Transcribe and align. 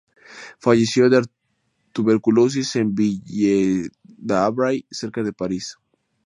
Falleció 0.57 1.11
de 1.11 1.21
tuberculosis 1.91 2.75
en 2.77 2.95
Ville-d'Avray, 2.95 4.83
cerca 4.89 5.21
de 5.21 5.31
París. 5.31 5.77